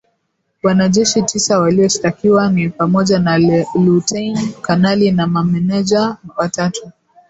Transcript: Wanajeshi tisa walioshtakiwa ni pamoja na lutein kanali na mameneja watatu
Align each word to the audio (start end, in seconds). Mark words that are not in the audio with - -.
Wanajeshi 0.63 1.21
tisa 1.21 1.59
walioshtakiwa 1.59 2.51
ni 2.51 2.69
pamoja 2.69 3.19
na 3.19 3.37
lutein 3.75 4.51
kanali 4.61 5.11
na 5.11 5.27
mameneja 5.27 6.17
watatu 6.37 6.91